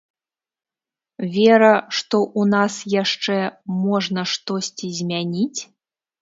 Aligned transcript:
Вера, 1.35 1.69
што 1.97 2.21
ў 2.39 2.53
нас 2.55 2.79
яшчэ 3.03 3.37
можна 3.83 4.25
штосьці 4.33 4.87
змяніць? 5.03 5.61